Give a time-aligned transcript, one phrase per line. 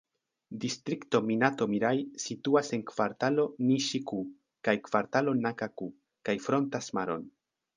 [0.61, 4.23] Distrikto Minato-Miraj situas en Kvartalo Niŝi-ku
[4.69, 5.91] kaj Kvartalo Naka-ku,
[6.31, 7.31] kaj frontas maron.